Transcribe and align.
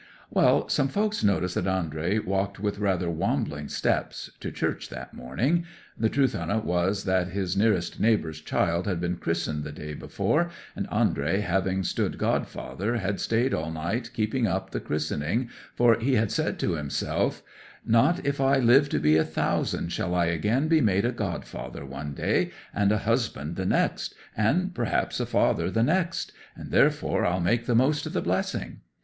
'Well, 0.31 0.67
some 0.67 0.87
folks 0.87 1.23
noticed 1.23 1.53
that 1.53 1.67
Andrey 1.67 2.17
walked 2.17 2.59
with 2.59 2.79
rather 2.79 3.07
wambling 3.07 3.69
steps 3.69 4.31
to 4.39 4.51
church 4.51 4.89
that 4.89 5.13
morning; 5.13 5.63
the 5.95 6.09
truth 6.09 6.35
o't 6.35 6.65
was 6.65 7.03
that 7.03 7.27
his 7.27 7.55
nearest 7.55 7.99
neighbour's 7.99 8.41
child 8.41 8.87
had 8.87 8.99
been 8.99 9.17
christened 9.17 9.63
the 9.63 9.71
day 9.71 9.93
before, 9.93 10.49
and 10.75 10.91
Andrey, 10.91 11.41
having 11.41 11.83
stood 11.83 12.17
godfather, 12.17 12.95
had 12.97 13.19
stayed 13.19 13.53
all 13.53 13.69
night 13.71 14.09
keeping 14.15 14.47
up 14.47 14.71
the 14.71 14.79
christening, 14.79 15.49
for 15.75 15.93
he 15.99 16.15
had 16.15 16.31
said 16.31 16.57
to 16.61 16.73
himself, 16.73 17.43
"Not 17.85 18.25
if 18.25 18.41
I 18.41 18.57
live 18.57 18.89
to 18.89 18.99
be 18.99 19.21
thousand 19.21 19.91
shall 19.91 20.15
I 20.15 20.25
again 20.25 20.67
be 20.67 20.81
made 20.81 21.05
a 21.05 21.11
godfather 21.11 21.85
one 21.85 22.15
day, 22.15 22.49
and 22.73 22.91
a 22.91 22.97
husband 22.97 23.55
the 23.55 23.67
next, 23.67 24.15
and 24.35 24.73
perhaps 24.73 25.19
a 25.19 25.27
father 25.27 25.69
the 25.69 25.83
next, 25.83 26.31
and 26.55 26.71
therefore 26.71 27.23
I'll 27.23 27.39
make 27.39 27.67
the 27.67 27.75
most 27.75 28.07
of 28.07 28.13
the 28.13 28.21
blessing." 28.23 28.79